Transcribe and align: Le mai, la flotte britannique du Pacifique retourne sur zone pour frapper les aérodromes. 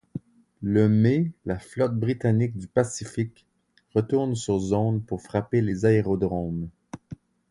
Le 0.63 0.89
mai, 0.89 1.31
la 1.45 1.59
flotte 1.59 1.93
britannique 1.95 2.57
du 2.57 2.65
Pacifique 2.67 3.45
retourne 3.93 4.33
sur 4.33 4.57
zone 4.57 5.03
pour 5.03 5.21
frapper 5.21 5.61
les 5.61 5.85
aérodromes. 5.85 6.69